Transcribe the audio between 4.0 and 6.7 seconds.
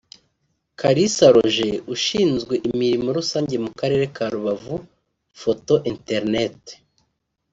ka Rubavu/Foto Internet